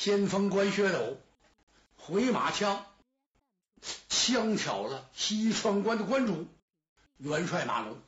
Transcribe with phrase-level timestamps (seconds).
[0.00, 1.20] 先锋官薛斗
[1.98, 2.86] 回马枪，
[4.08, 6.48] 枪挑了西川关的关主
[7.18, 8.00] 元帅马龙。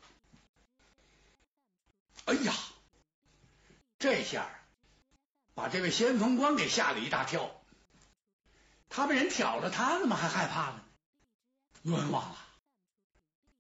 [2.25, 2.55] 哎呀，
[3.99, 4.49] 这下
[5.53, 7.63] 把这位先锋官给吓了一大跳。
[8.89, 10.83] 他被人挑了，他怎么还害怕呢？
[11.83, 12.39] 冤枉了，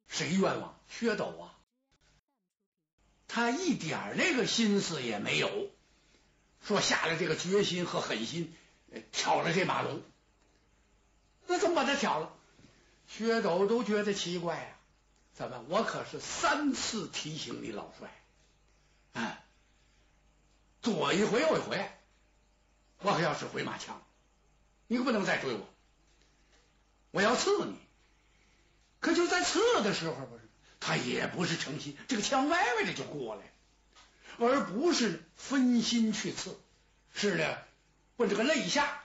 [0.08, 0.80] 谁冤枉？
[0.88, 1.52] 薛斗啊！
[3.28, 5.70] 他一点那个心思也没有，
[6.66, 8.54] 说下了这个决心和狠心
[9.10, 10.02] 挑了这马龙，
[11.46, 12.32] 那怎么把他挑了？
[13.08, 14.78] 薛斗都觉得奇怪啊！
[15.34, 15.64] 怎么？
[15.68, 18.22] 我可是三次提醒你老帅，
[19.12, 19.42] 啊，
[20.82, 21.90] 左一回右一回，
[22.98, 24.02] 我可要是回马枪，
[24.86, 25.68] 你可不能再追我，
[27.10, 27.76] 我要刺你。
[29.00, 30.48] 可就在刺的时候，不是
[30.78, 33.50] 他也不是诚心，这个枪歪歪的就过来了，
[34.38, 36.58] 而不是分心去刺，
[37.14, 37.64] 是的，
[38.16, 39.02] 问这个肋下。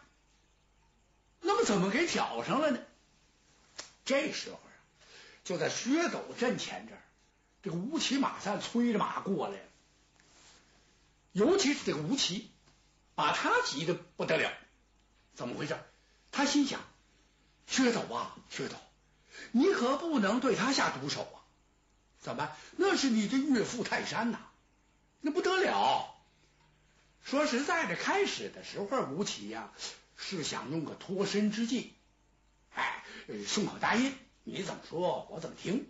[1.41, 2.79] 那么怎么给挑上了呢？
[4.05, 4.69] 这时候啊，
[5.43, 7.01] 就在薛斗阵前这儿，
[7.63, 9.63] 这个吴起、马三催着马过来了，
[11.31, 12.49] 尤其是这个吴起，
[13.15, 14.51] 把他急得不得了。
[15.35, 15.77] 怎么回事？
[16.31, 16.81] 他心想：
[17.67, 18.75] 薛斗啊，薛斗。
[19.51, 21.37] 你可不能对他下毒手啊！
[22.19, 22.49] 怎么？
[22.75, 24.39] 那是你的岳父泰山呐，
[25.27, 26.15] 那不得了。
[27.25, 29.73] 说实在的，开始的时候，吴起呀
[30.15, 31.93] 是想用个脱身之计，
[32.73, 33.03] 哎，
[33.45, 35.85] 顺口答应，你怎么说我怎么听。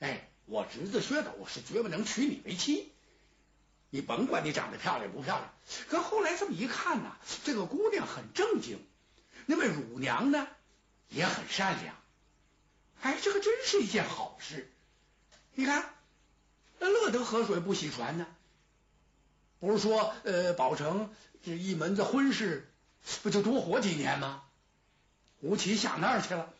[0.00, 2.92] 哎，我侄子薛斗是绝不能娶你为妻，
[3.88, 5.50] 你甭管你长得漂亮不漂亮。
[5.88, 8.86] 可后来这么一看呢，这个姑娘很正经，
[9.46, 10.46] 那位乳娘呢
[11.08, 11.96] 也很善良。
[13.00, 14.70] 哎，这个真是一件好事。
[15.54, 15.94] 你看，
[16.78, 18.26] 那乐得河水不洗船呢。
[19.60, 21.10] 不是说，呃，宝成
[21.42, 22.70] 这一门子婚事，
[23.22, 24.42] 不就多活几年吗？
[25.40, 26.50] 吴起想那儿去了，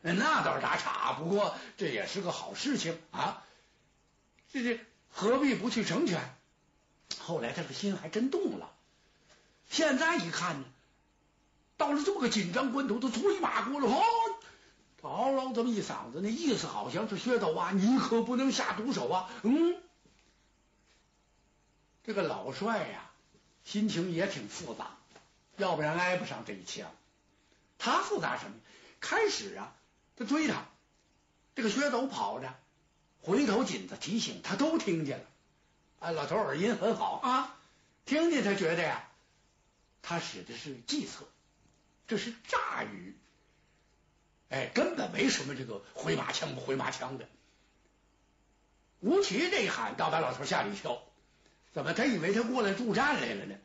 [0.00, 1.12] 那倒是打岔。
[1.12, 3.44] 不过这也是个好事情啊。
[4.52, 6.34] 这这何必不去成全？
[7.18, 8.70] 后来他的心还真动了。
[9.68, 10.64] 现在一看呢，
[11.76, 14.02] 到了这么个紧张关头，他催马过来，哦。
[15.00, 19.30] 嗷嗷这么一嗓子，那意思好像是薛斗啊，你可不能下毒手啊！
[19.42, 19.76] 嗯，
[22.08, 23.10] 这个老帅呀，
[23.66, 24.96] 心情也挺复杂，
[25.58, 26.90] 要不然挨不上这一枪。
[27.76, 28.56] 他复杂什么？
[28.98, 29.74] 开始啊，
[30.16, 30.64] 他追他，
[31.54, 32.54] 这个薛斗跑着，
[33.20, 35.24] 回头紧子提醒他都听见了。
[36.00, 37.58] 哎，老头耳音很好啊，
[38.06, 39.06] 听见他觉得呀，
[40.00, 41.26] 他使的是计策，
[42.06, 43.14] 这是诈语。
[44.48, 47.28] 哎，根本没什么这个回马枪不回马枪的。
[49.00, 51.02] 吴奇这一喊，倒把老头吓了一跳。
[51.72, 51.92] 怎么？
[51.94, 53.56] 他以为他过来助战来了呢？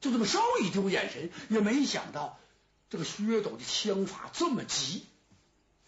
[0.00, 2.40] 就这么稍一丢眼神，也没想到
[2.90, 5.06] 这个薛斗的枪法这么急，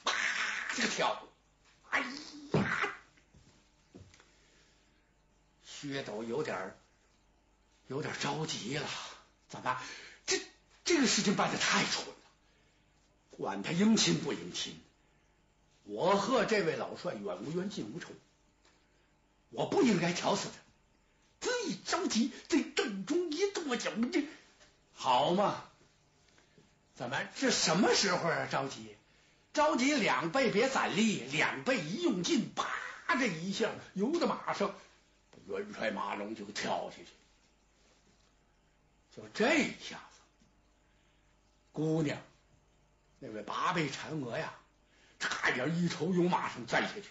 [0.04, 0.14] 啪，
[0.76, 1.26] 这个跳，
[1.90, 2.00] 哎
[2.52, 2.94] 呀！
[5.64, 6.76] 薛斗有点
[7.88, 8.88] 有点着急了。
[9.48, 9.76] 怎么？
[10.26, 10.40] 这
[10.84, 12.14] 这个事情办的太蠢了。
[13.30, 14.80] 管他迎亲不迎亲，
[15.82, 18.10] 我和这位老帅远无冤近无仇，
[19.50, 20.63] 我不应该挑死他。
[21.64, 24.26] 一着急，这正中一跺脚，这
[24.94, 25.64] 好嘛？
[26.94, 28.46] 怎么这什么时候啊？
[28.46, 28.94] 着急，
[29.52, 34.74] 着急两倍别攒力，两倍一用劲，啪这一下，由得马上
[35.46, 37.06] 元帅马龙就跳下去。
[39.16, 40.20] 就这一下子，
[41.72, 42.18] 姑娘。
[43.20, 44.52] 那位八倍嫦娥呀，
[45.18, 47.04] 差点一头由马上栽下去。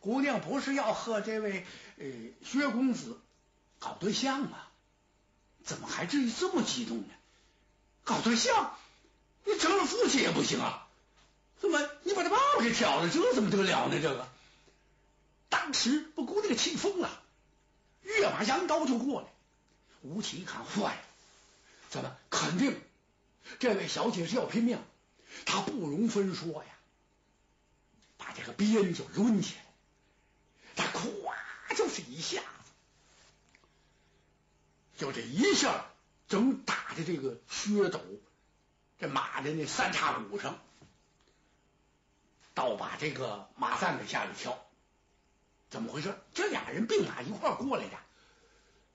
[0.00, 1.64] 姑娘不是要和这位
[1.96, 2.06] 呃
[2.44, 3.18] 薛公子
[3.84, 4.70] 搞对象啊？
[5.62, 7.08] 怎么还至于这么激动呢？
[8.02, 8.78] 搞对象，
[9.44, 10.88] 你成了父亲也不行啊！
[11.60, 13.10] 怎么你把他爸爸给挑了？
[13.10, 14.00] 这怎么得了呢？
[14.00, 14.26] 这个
[15.50, 17.22] 当时把姑娘给气疯了，
[18.02, 19.28] 跃马扬刀就过来。
[20.00, 21.02] 吴起一看，坏了，
[21.90, 22.80] 怎么肯定
[23.58, 24.82] 这位小姐是要拼命？
[25.44, 26.70] 他不容分说呀，
[28.16, 29.64] 把这个鞭就抡起来，
[30.74, 32.42] 他咵就是一下，
[34.96, 35.86] 就这一下，
[36.28, 38.00] 正打在这个薛斗
[38.98, 40.58] 这马的那三叉骨上，
[42.54, 44.58] 倒把这个马赞给吓了一跳。
[45.70, 46.14] 怎么回事？
[46.34, 47.96] 这俩人并马一块过来的，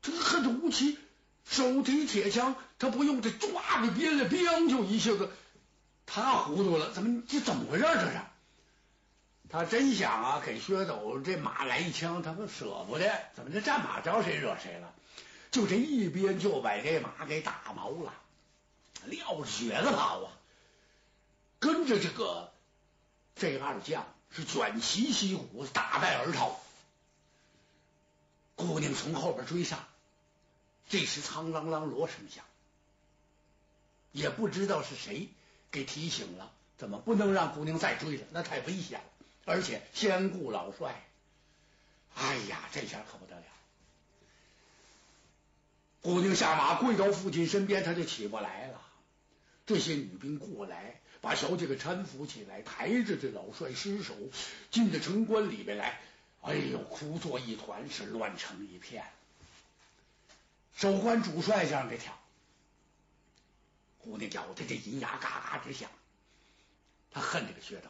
[0.01, 0.97] 这个和这吴奇
[1.45, 5.29] 手提铁枪，他不用这抓着鞭子，鞭就一下子。
[6.05, 7.83] 他糊涂了，怎么这怎么回事？
[7.83, 8.21] 这是
[9.49, 13.11] 他真想啊，给薛斗这马来一枪，他可舍不得。
[13.35, 14.93] 怎么这战马招谁惹谁了？
[15.51, 18.13] 就这一鞭就把这马给打毛了。
[19.05, 20.31] 撂着血子跑啊，
[21.59, 22.51] 跟着这个
[23.35, 26.59] 这二将是卷旗息鼓，大败而逃。
[28.55, 29.87] 姑娘从后边追上，
[30.89, 32.43] 这时苍啷啷锣声响，
[34.11, 35.29] 也不知道是谁
[35.71, 38.27] 给提醒了，怎么不能让姑娘再追了？
[38.31, 39.05] 那太危险了，
[39.45, 41.01] 而且先顾老帅。
[42.15, 43.43] 哎呀，这下可不得了！
[46.01, 48.81] 姑娘下马，跪到父亲身边，他就起不来了。
[49.65, 54.15] 这些女兵过来，把小姐给搀扶起来，抬着这老帅尸首
[54.71, 55.99] 进到城关里边来。
[56.41, 59.05] 哎呦，哭作一团，是乱成一片。
[60.73, 62.17] 守关主帅这样给挑，
[63.97, 65.89] 姑娘咬的这银牙嘎嘎直响。
[67.11, 67.89] 他恨这个薛德，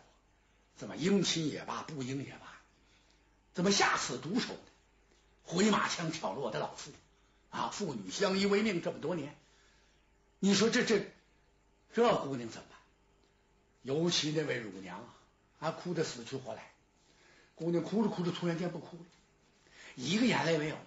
[0.76, 2.60] 怎么应亲也罢，不应也罢，
[3.54, 4.60] 怎么下此毒手呢？
[5.44, 6.92] 回马枪挑了我的老父
[7.50, 7.70] 啊！
[7.70, 9.36] 父女相依为命这么多年，
[10.40, 11.12] 你说这这
[11.94, 12.80] 这姑娘怎么办？
[13.82, 15.08] 尤其那位乳娘
[15.60, 16.72] 啊，哭得死去活来。
[17.56, 19.06] 姑娘哭着哭着，突然间不哭了，
[19.96, 20.78] 一个眼泪没有，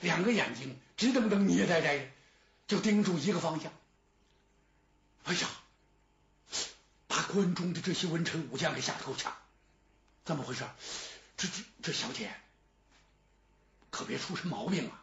[0.00, 2.10] 两个眼睛直瞪瞪、捏呆呆的，
[2.66, 3.72] 就盯住一个方向。
[5.24, 5.48] 哎呀，
[7.08, 9.36] 把关中的这些文臣武将给吓得够呛。
[10.24, 10.64] 怎么回事？
[11.36, 12.32] 这这这小姐
[13.90, 15.01] 可别出什么毛病啊！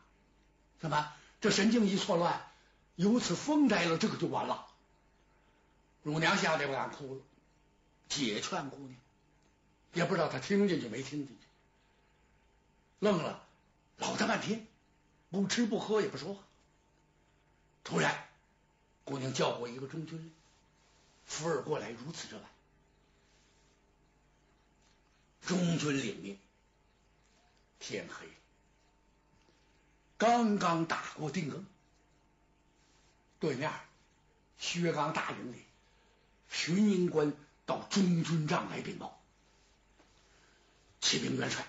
[0.80, 2.46] 怎么这神经一错乱，
[2.96, 4.68] 由此疯呆了，这可就完了。
[6.04, 7.22] 乳娘吓得不敢哭了，
[8.08, 8.96] 姐劝姑娘。
[9.94, 11.48] 也不知道她听进去没听进去，
[13.00, 13.44] 愣了
[13.98, 14.68] 老大半天，
[15.32, 16.44] 不吃不喝也不说话。
[17.84, 18.28] 突然，
[19.04, 20.32] 姑娘叫过一个中军，
[21.26, 22.48] 福尔过来，如此这般。
[25.42, 26.40] 中军领命，
[27.80, 28.34] 天黑了，
[30.20, 31.66] 刚刚打过定更，
[33.40, 33.72] 对面
[34.60, 35.64] 薛刚大营里，
[36.50, 37.34] 巡营官
[37.66, 39.20] 到中军帐来禀报。
[41.00, 41.66] 启禀元帅，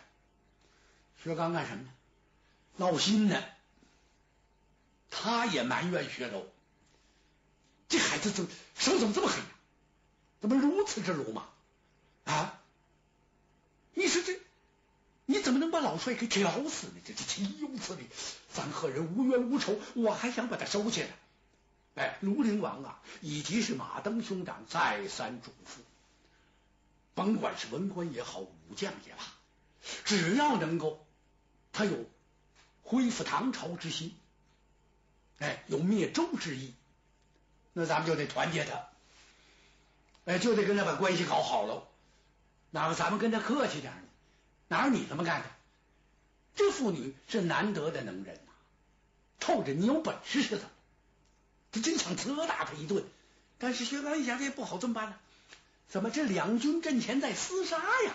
[1.22, 1.90] 薛刚干什么呢？
[2.76, 3.42] 闹心呢。
[5.08, 6.46] 他也埋怨薛柔，
[7.88, 9.50] 这孩子怎么手怎么这么狠呀？
[10.40, 11.48] 怎么如此之鲁莽
[12.24, 12.60] 啊？
[13.94, 14.40] 你说这
[15.30, 16.94] 你怎么能把老帅给挑死呢？
[17.06, 18.08] 这这岂有此理！
[18.52, 21.08] 咱和人无冤无仇，我还想把他收起来。
[21.94, 25.78] 哎，庐陵王啊，以及是马登兄长再三嘱咐。
[27.14, 29.22] 甭管是文官也好，武将也罢，
[30.04, 31.06] 只要能够
[31.72, 32.06] 他有
[32.82, 34.12] 恢复唐朝之心，
[35.38, 36.74] 哎，有灭周之意，
[37.72, 38.88] 那咱们就得团结他，
[40.24, 41.86] 哎，就得跟他把关系搞好喽。
[42.72, 44.02] 哪个咱们跟他客气点呢？
[44.70, 45.46] 哪有你这么干的？
[46.54, 48.52] 这妇女是难得的能人呐，
[49.40, 50.62] 透着你有本事似的，
[51.72, 53.04] 他真想责打他一顿。
[53.58, 55.16] 但是薛刚一想，这也不好，怎么办呢？
[55.88, 58.14] 怎么这两军阵前在厮杀呀？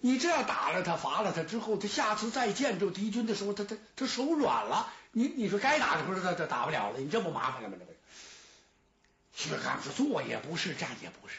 [0.00, 4.92] 你这样打了他，罚了他之后，他下次再见着敌军的时候，他他他手软了。
[5.12, 7.76] 你你说该打的时候他他打不了了，你这不麻烦了吗？
[7.78, 7.92] 这不，
[9.34, 11.36] 薛刚是坐也不是，站也不是，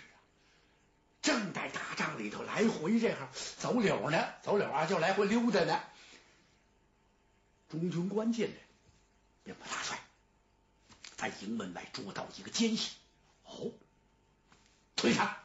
[1.24, 5.81] 正在打仗里头来回这样走柳呢，走柳啊，就来回溜达呢。
[7.70, 8.56] 中军官进来，
[9.46, 10.00] 禀报大帅，
[11.16, 12.92] 在营门外捉到一个奸细。
[13.46, 13.72] 哦。
[14.96, 15.38] 推他，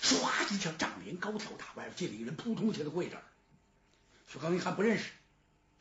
[0.00, 3.22] 唰一下，帐帘高挑大，外边进来一人，扑通一下就跪这儿。
[4.32, 5.10] 薛刚一看不认识，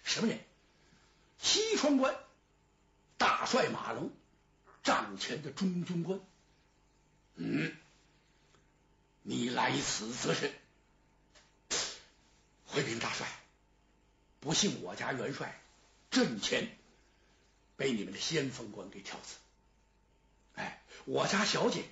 [0.04, 0.40] 什么人？
[1.40, 2.16] 西川关
[3.18, 4.12] 大帅马龙，
[4.84, 6.20] 帐前的中军官。
[7.36, 7.76] 嗯，
[9.30, 10.54] 你来此则甚？
[12.66, 13.28] 回禀大帅，
[14.40, 15.62] 不幸我家元帅
[16.10, 16.78] 阵前
[17.76, 19.36] 被你们的先锋官给挑死。
[20.56, 21.84] 哎，我家小姐。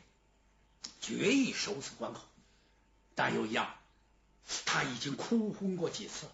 [1.01, 2.22] 决意守此关口，
[3.15, 3.75] 但有一样，
[4.65, 6.27] 他已经哭昏过几次。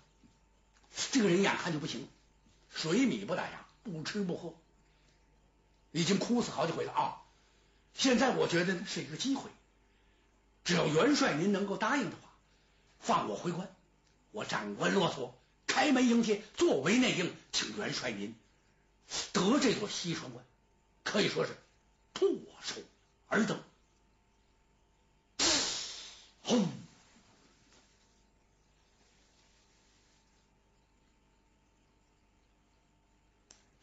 [1.11, 2.07] 这个人眼看就不行，
[2.69, 4.53] 水米不打牙，不吃不喝，
[5.91, 7.23] 已经哭死好几回了啊！
[7.95, 9.49] 现在我觉得是一个机会，
[10.63, 12.29] 只要元帅您能够答应的话，
[12.99, 13.67] 放我回关，
[14.31, 15.35] 我长关骆驼，
[15.67, 18.35] 开门迎接，作为内应，请元帅您
[19.33, 20.45] 得这座西川关，
[21.03, 21.57] 可以说是
[22.13, 22.75] 唾手
[23.27, 23.63] 而得。
[26.43, 26.67] 轰！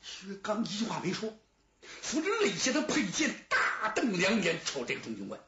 [0.02, 1.37] 薛刚一句话没说，
[1.80, 5.40] 扶着肋下的佩剑，大瞪两眼瞅这个中军官。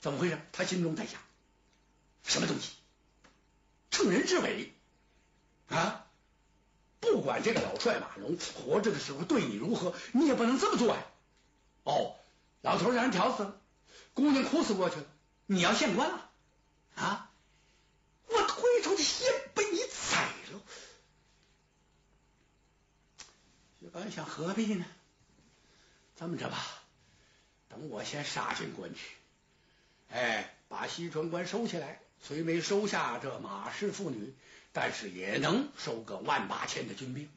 [0.00, 0.38] 怎么回事？
[0.52, 1.20] 他心中在想：
[2.24, 2.72] 什么东西？
[3.90, 4.72] 乘人之危
[5.68, 6.06] 啊！
[7.00, 11.06] 不管这个老帅马龙活着的时候对你如何，你也不能这么做呀。
[11.84, 12.16] 哦，
[12.60, 13.60] 老头让人挑死了，
[14.14, 15.06] 姑娘哭死过去了，
[15.46, 16.30] 你要县官了
[16.94, 17.30] 啊！
[18.26, 20.60] 我推出去先被你宰了。
[23.80, 24.84] 薛刚想何必呢？
[26.16, 26.58] 这么着吧，
[27.68, 29.00] 等我先杀进关去，
[30.10, 34.34] 哎，把西川关收起来，虽没收下这马氏妇女，
[34.72, 37.30] 但是也能收个万八千的军兵，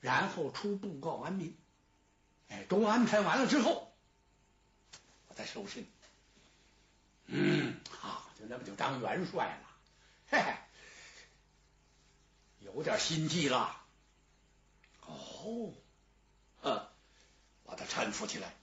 [0.00, 1.56] 然后出布告安民，
[2.48, 3.92] 哎，都安排完了之后，
[5.28, 5.86] 我再收拾你。
[7.26, 9.68] 嗯，好，就那么就当元帅了，
[10.30, 10.54] 嘿嘿，
[12.60, 13.76] 有点心计了。
[15.00, 15.72] 哦，
[16.62, 16.88] 呃。
[17.68, 18.54] 把他搀扶起来，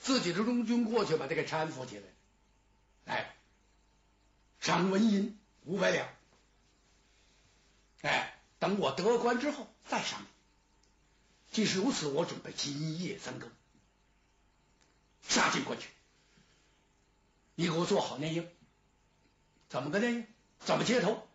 [0.00, 2.04] 自己的中军过去把他给搀扶起来，
[3.04, 3.36] 哎，
[4.58, 6.08] 赏纹银五百两，
[8.00, 10.26] 哎，等我得官之后再赏你。
[11.52, 13.50] 即使如此，我准备今夜三更
[15.22, 15.90] 杀进过去，
[17.54, 18.48] 你给我做好内应，
[19.68, 20.26] 怎么个内应？
[20.60, 21.28] 怎么接头？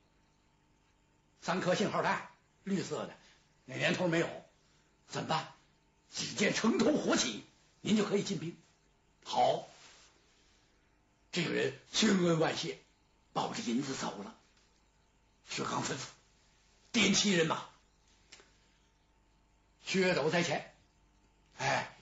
[1.42, 2.30] 三颗信号弹，
[2.64, 3.16] 绿色的，
[3.66, 4.28] 那年头没有，
[5.08, 5.54] 怎么办？
[6.10, 7.44] 几件城头火起，
[7.86, 8.58] 您就可以进兵。
[9.24, 9.68] 好，
[11.32, 12.80] 这个人千恩万谢，
[13.32, 14.36] 抱着银子走了。
[15.48, 16.00] 薛刚吩咐
[16.92, 17.64] 点齐人马，
[19.86, 20.74] 薛斗在前，
[21.60, 21.96] 哎，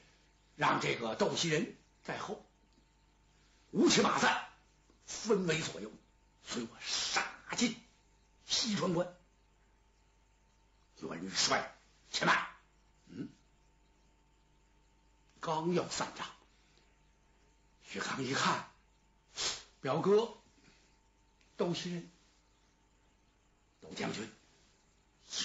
[0.55, 1.75] 让这个斗西人
[2.05, 2.41] 在后，
[3.71, 4.41] 五骑马三
[5.05, 5.91] 分为左右，
[6.47, 7.75] 随我杀进
[8.45, 9.13] 西川关。
[11.01, 11.75] 元帅，
[12.09, 12.52] 且慢。
[15.45, 16.25] 刚要散场，
[17.83, 18.71] 薛刚一看，
[19.81, 20.37] 表哥
[21.57, 22.09] 窦西人，
[23.81, 24.31] 窦将军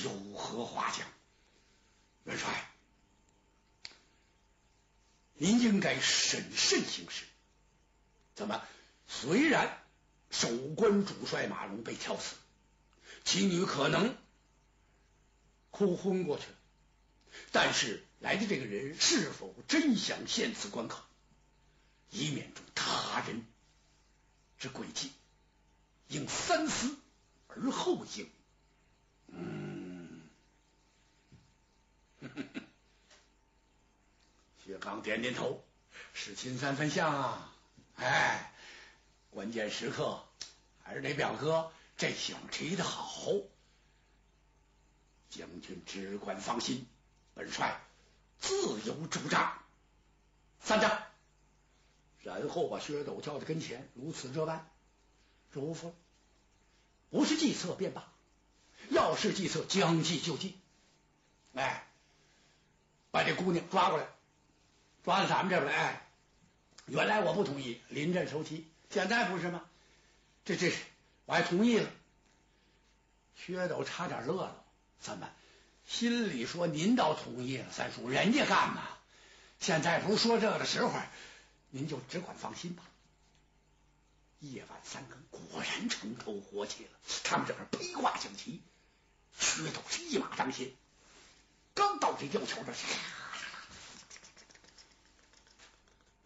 [0.05, 1.05] 有何话讲？
[2.23, 2.71] 元帅，
[5.35, 7.25] 您应该审慎行事。
[8.37, 8.62] 怎么？
[9.09, 9.83] 虽然
[10.31, 12.37] 守关主帅马龙被挑死，
[13.25, 14.17] 其女可能
[15.73, 16.58] 哭昏过去了，
[17.53, 18.05] 但是。
[18.21, 21.05] 来的这个人是否真想献此关卡，
[22.11, 23.47] 以免中他人
[24.59, 25.13] 之诡计，
[26.09, 26.99] 应三思
[27.47, 28.29] 而后行。
[29.29, 30.21] 嗯，
[34.67, 35.65] 薛刚点点头，
[36.13, 37.55] 是秦三分像啊。
[37.95, 38.53] 哎，
[39.31, 40.25] 关键时刻
[40.83, 43.31] 还是得表哥这醒提的好，
[45.31, 46.85] 将军只管放心，
[47.38, 47.80] 本帅。
[48.40, 49.59] 自有主张，
[50.61, 51.02] 三张，
[52.23, 54.68] 然后把薛斗叫到跟前，如此这般，
[55.52, 55.92] 嘱咐：
[57.11, 58.12] 不是计策便罢，
[58.90, 60.57] 要是计策，将计就计。
[61.54, 61.87] 哎，
[63.12, 64.07] 把这姑娘抓过来，
[65.04, 65.76] 抓到咱们这边来。
[65.76, 66.09] 哎，
[66.87, 69.64] 原来我不同意临阵收妻，现在不是吗？
[70.45, 70.73] 这这，
[71.26, 71.90] 我还同意了。
[73.35, 74.64] 薛斗差点乐了，
[75.00, 75.28] 怎么？
[75.88, 78.87] 心里说：“您倒同意了，三叔，人家干嘛？
[79.59, 80.92] 现在不是说这个的时候，
[81.71, 82.85] 您就只管放心吧。”
[84.40, 86.90] 夜晚三更，果然城头火起了。
[87.25, 88.61] 他们这边披挂整齐，
[89.40, 90.71] 薛斗是一马当先，
[91.75, 92.73] 刚到这吊桥这，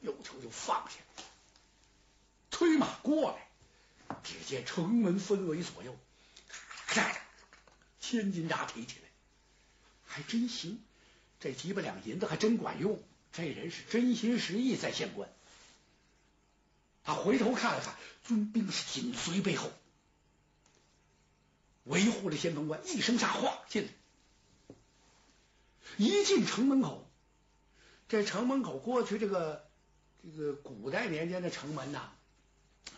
[0.01, 1.25] 右球就放下了，
[2.51, 3.49] 推马过来。
[4.25, 5.97] 只见城门分为左右，
[8.01, 8.97] 千斤闸提起。
[10.13, 10.79] 还真行，
[11.41, 13.03] 这几百两银子还真管用。
[13.33, 15.27] 这人是真心实意在县官。
[17.03, 19.73] 他回头看了看，军兵是紧随背后，
[21.85, 22.87] 维护着先锋官。
[22.87, 23.89] 一声杀，话进来。
[25.97, 27.09] 一进城门口，
[28.11, 29.67] 这城门口过去，这个
[30.23, 32.13] 这个古代年间的城门呐，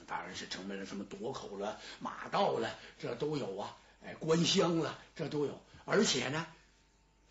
[0.08, 3.78] 当然是城门什么垛口了、马道了，这都有啊。
[4.04, 5.62] 哎，关厢了，这都有。
[5.84, 6.44] 而且呢。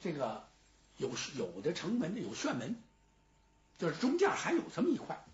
[0.04, 0.46] 这个
[0.98, 2.76] 有有的城门有旋门，
[3.80, 5.26] 就是中间还有这么一块。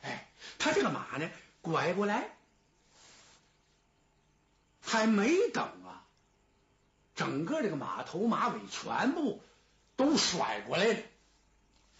[0.00, 0.26] 哎，
[0.58, 2.34] 他这个马呢，拐过来，
[4.80, 6.06] 还没等啊，
[7.14, 9.42] 整个这个马头马尾全部
[9.96, 11.02] 都甩过来了。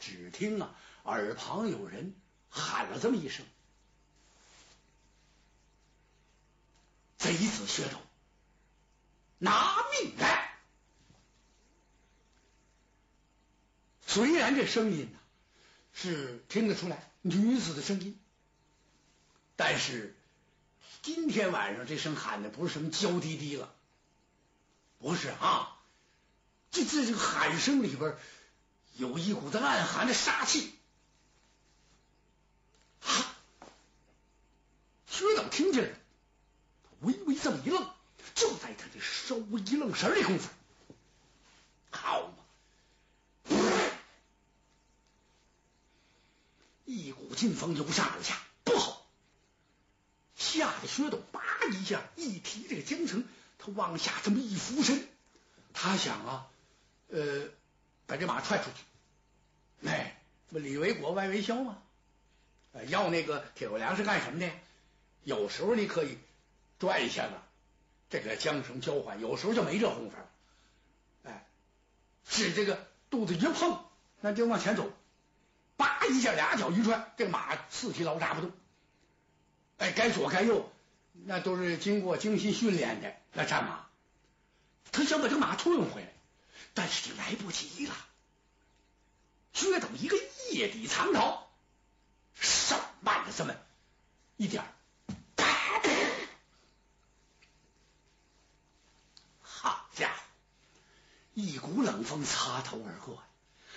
[0.01, 2.15] 只听啊，耳旁有人
[2.49, 3.45] 喊了这么一声
[7.19, 7.99] ：“贼子薛斗，
[9.39, 10.33] 拿命来！”
[14.15, 15.19] 虽然这声音呢
[15.93, 18.17] 是听得出来女子的声音，
[19.57, 20.15] 但是
[21.03, 23.75] 今天晚上这声喊的不是什么娇滴滴了，
[25.01, 25.77] 不是啊，
[26.71, 28.17] 这这这个喊声里边
[28.93, 30.73] 有一股子暗含的杀气。
[33.01, 33.35] 哈，
[35.09, 35.97] 薛等听见了，
[37.01, 37.93] 微微这么一愣，
[38.37, 40.49] 就在他这稍微一愣神的功夫，
[41.91, 42.35] 好嘛，
[46.95, 49.07] 一股劲风由上而下，不好！
[50.37, 53.25] 吓得薛斗叭一下一提这个缰绳，
[53.59, 55.07] 他往下这么一俯身，
[55.73, 56.47] 他想啊，
[57.09, 57.49] 呃，
[58.07, 59.89] 把这马踹出去。
[59.89, 61.79] 哎，不里为国外为销吗？
[62.89, 64.51] 要那个铁狗粮是干什么的？
[65.23, 66.19] 有时候你可以
[66.79, 67.33] 拽一下子
[68.11, 70.31] 这个缰绳交换，有时候就没这功夫了。
[71.25, 71.47] 哎，
[72.29, 73.85] 使这个肚子一碰，
[74.21, 74.91] 那就往前走，
[75.77, 78.53] 叭一下俩脚一踹，这马四蹄老扎不动。
[79.79, 80.71] 哎，该左该右，
[81.13, 83.87] 那都是经过精心训练的那战马。
[84.93, 86.09] 他想把这马吞回来，
[86.75, 87.95] 但是就来不及了。
[89.53, 90.17] 薛等一个
[90.53, 91.49] 夜底藏逃。
[92.41, 93.55] 稍慢了这么
[94.37, 94.65] 一点
[99.41, 100.15] 好家伙，
[101.35, 103.23] 一股冷风擦头而过，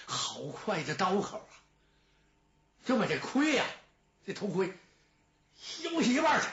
[0.08, 1.54] 好快的刀口啊！
[2.88, 3.66] 就把这盔呀，
[4.26, 4.74] 这头盔
[5.60, 6.48] 削下一半去，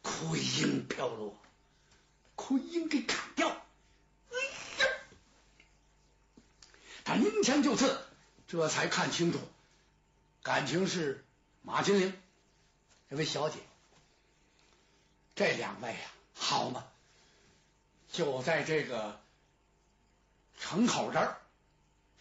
[0.00, 1.36] 盔缨飘落，
[2.34, 3.50] 盔缨给砍掉。
[3.50, 4.36] 哎
[4.78, 4.86] 呀！
[7.04, 8.02] 他拎枪就刺，
[8.48, 9.38] 这才看清楚。
[10.42, 11.26] 感情是
[11.60, 12.18] 马金玲
[13.10, 13.58] 这位小姐，
[15.34, 16.86] 这两位啊，好嘛，
[18.10, 19.20] 就在这个
[20.58, 21.36] 城口这儿，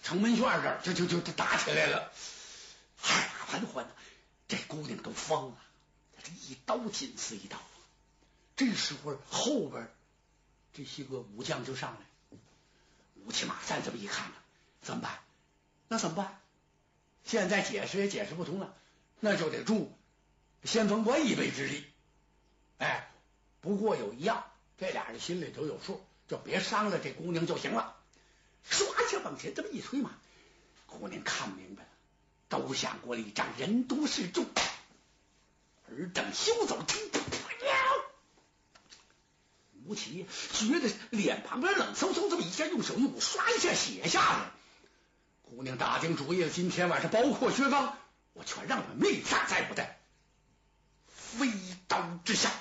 [0.03, 2.11] 城门院这儿，就就就打起来了。
[3.03, 3.91] 哎呀，完欢呐，
[4.47, 5.57] 这姑娘都疯了，
[6.23, 7.57] 这一刀紧似一刀。
[8.55, 9.89] 这时候后边
[10.73, 12.37] 这些个武将就上来，
[13.25, 14.35] 武骑马战这么一看呢，
[14.81, 15.19] 怎么办？
[15.87, 16.41] 那怎么办？
[17.25, 18.75] 现在解释也解释不通了，
[19.19, 19.95] 那就得助
[20.63, 21.85] 先锋官一臂之力。
[22.79, 23.11] 哎，
[23.61, 24.43] 不过有一样，
[24.77, 27.95] 这俩人心里都有数，就别伤了这姑娘就行了。
[28.69, 30.11] 唰一下往前这么一推马，
[30.85, 31.88] 姑娘看明白了，
[32.49, 34.45] 都想过了一仗，人多势众，
[35.87, 36.83] 尔等休走。
[39.85, 44.51] 吴奇觉得脸旁边冷飕飕，这么一下，用手一捂，唰一下血下来。
[45.41, 47.97] 姑娘打定主意了，今天晚上包括薛刚，
[48.33, 49.95] 我全让他命丧在我的
[51.07, 51.51] 飞
[51.87, 52.51] 刀之下。